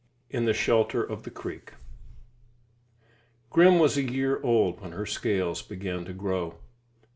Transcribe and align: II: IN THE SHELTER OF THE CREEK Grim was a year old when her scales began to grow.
II: 0.33 0.37
IN 0.39 0.45
THE 0.45 0.53
SHELTER 0.55 1.03
OF 1.03 1.21
THE 1.21 1.29
CREEK 1.29 1.73
Grim 3.51 3.77
was 3.77 3.97
a 3.97 4.01
year 4.11 4.41
old 4.41 4.81
when 4.81 4.93
her 4.93 5.05
scales 5.05 5.61
began 5.61 6.05
to 6.05 6.13
grow. 6.13 6.55